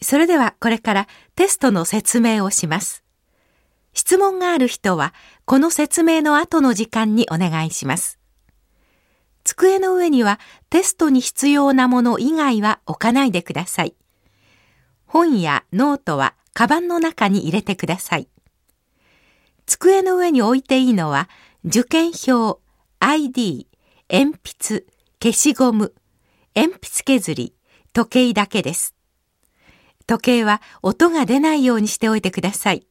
[0.00, 3.04] それではこれからテストの説明をします。
[3.92, 5.12] 質問がある人は、
[5.44, 8.18] この説明の後の時間にお願いします。
[9.44, 10.38] 机の上には
[10.68, 13.94] テストに必要なもの以外は置かないでください。
[15.06, 18.28] 本やノートはカバンの中に入れてください。
[19.64, 21.28] 机の上に置いていいのは、
[21.64, 22.60] 受験票、
[23.00, 23.66] ID、
[24.10, 24.84] 鉛筆、
[25.22, 25.94] 消しゴム、
[26.54, 27.54] 鉛筆削り、
[27.92, 28.97] 時計だけです。
[30.08, 32.86] 時計は音が出ないようにしておいてください。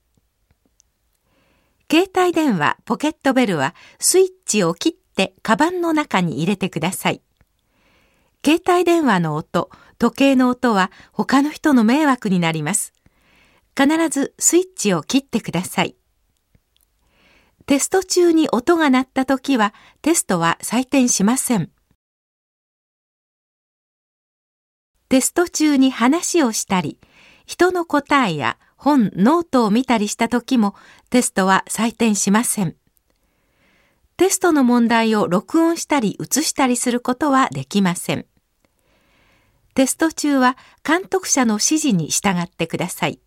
[1.91, 7.23] 携帯電話、ポケットベルはスイッチを切ってカバンの中に入れてください。
[8.45, 12.93] 携帯電話の音、時計の音は他の人の迷惑になります。
[13.75, 15.95] 必ずスイッチを切ってください。
[17.65, 19.73] テスト中に音が鳴った時は
[20.03, 21.71] テストは採点しません。
[25.09, 26.99] テスト中に話をしたり、
[27.47, 30.75] 人の答えや本、ノートを見たりした時も
[31.09, 32.75] テストは採点しません。
[34.17, 38.25] テストの問題を録音したり写したりすることはできません。
[39.75, 43.19] テスト中は監督者の指示に従ってください。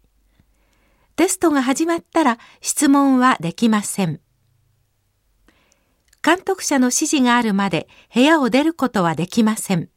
[1.16, 4.20] テストが始まったら質問はできません。
[6.22, 9.88] 監督者の指示があるまで部屋を出ることはできません。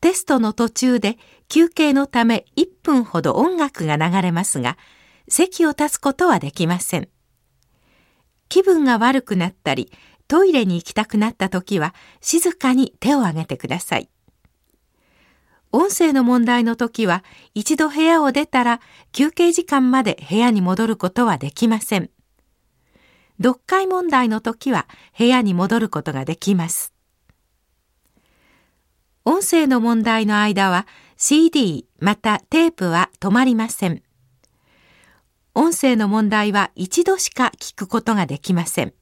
[0.00, 4.76] テストの途中で休憩のため1分ほど音楽が流れますが、
[5.28, 7.08] 席を立つことはできません。
[8.48, 9.92] 気分が悪くなったり、
[10.28, 14.08] トイレに行きたくなった時は静かに手を挙げてください。
[15.72, 17.22] 音声の問題の時は
[17.54, 18.80] 一度部屋を出たら
[19.12, 22.10] 休憩時間まで部屋に戻ることはできません。
[23.38, 26.95] 読解問題の時は部屋に戻ることができます。
[29.28, 34.00] 音声の問題の間は CD またテープは止まりません。
[35.52, 38.94] 音声の問題は一度しか聞くことができません。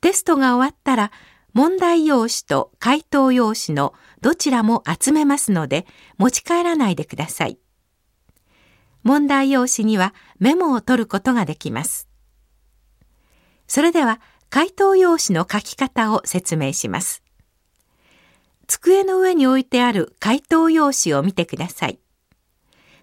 [0.00, 1.10] テストが終わったら
[1.52, 5.84] 問題用紙と回答用紙のどちらも集めますので
[6.16, 7.58] 持ち帰らないでください。
[9.02, 12.08] 問題用紙にはメモを取ることができます。
[13.66, 17.25] それでは回答用紙の書き方を説明します。
[18.86, 21.98] 机の上に置いてある回答用紙を見てください。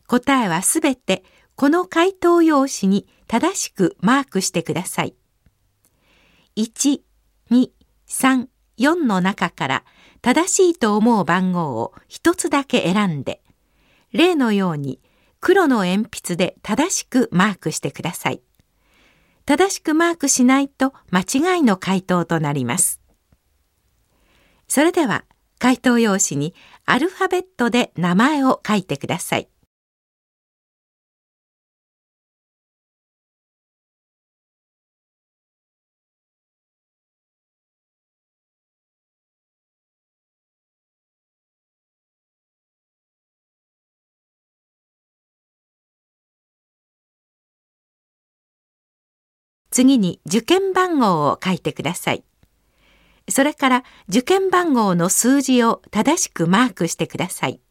[0.07, 5.13] 答えはすべてこの回答用紙に正しくマークしてください。
[6.55, 7.01] 1、
[7.51, 7.69] 2、
[8.07, 9.83] 3、4の中から
[10.21, 13.41] 正しいと思う番号を一つだけ選んで、
[14.13, 15.01] 例のように
[15.41, 18.41] 黒の鉛筆で正しくマークしてください。
[19.45, 23.01] 正しくマークしないと間違いの回答となります。
[24.69, 25.25] それでは
[25.63, 26.53] 回答用紙に
[26.85, 29.47] アルファベットで名前を書いてください。
[49.71, 52.25] 次に受験番号を書いてください。
[53.29, 57.61] それから受験番号の数字を正しくマークしてください。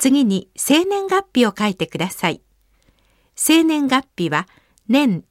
[0.00, 2.40] 次に生年月日を書いてください。
[3.36, 4.48] 生年月日は
[4.88, 5.24] 年、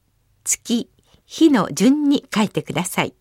[0.44, 0.91] 月、
[1.25, 3.16] 日の順に書いてください。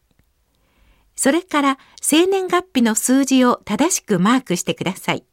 [1.16, 5.25] それから生年月日の数字を正しくマークしてください。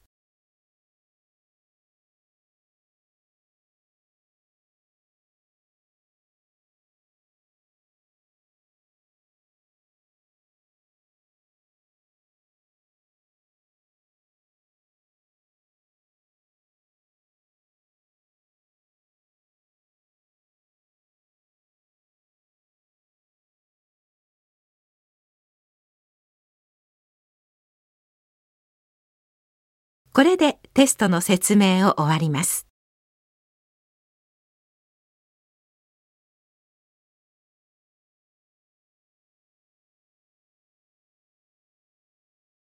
[30.15, 32.67] これでテストの説明を終わります。